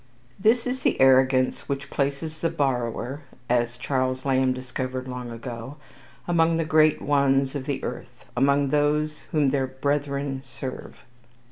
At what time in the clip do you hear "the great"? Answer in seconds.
6.57-7.03